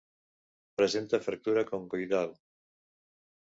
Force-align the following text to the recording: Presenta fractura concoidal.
Presenta 0.81 1.19
fractura 1.27 1.65
concoidal. 1.69 2.35